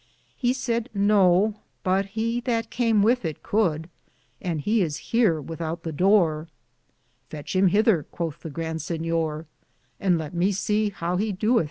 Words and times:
He 0.35 0.51
sayd 0.51 0.89
no, 0.95 1.57
but 1.83 2.05
he 2.17 2.39
that 2.45 2.71
came 2.71 3.03
with 3.03 3.23
it 3.23 3.43
coulde, 3.43 3.87
and 4.41 4.59
he 4.59 4.81
is 4.81 5.11
heare 5.11 5.39
without 5.39 5.83
the 5.83 5.91
dore. 5.91 6.47
Fetche 7.29 7.53
him 7.55 7.67
hether, 7.69 8.05
cothe 8.11 8.39
the 8.39 8.49
Grand 8.49 8.79
Sinyor, 8.79 9.45
and 9.99 10.17
lett 10.17 10.33
me 10.33 10.51
se 10.53 10.89
how 10.89 11.17
he 11.17 11.27
1 11.29 11.35
Gatekeeper. 11.35 11.59